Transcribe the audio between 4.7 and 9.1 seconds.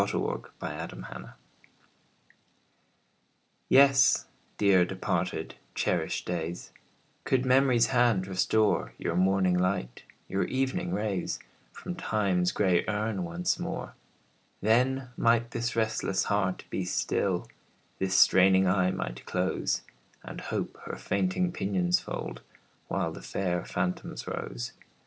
departed, cherished days, Could Memory's hand restore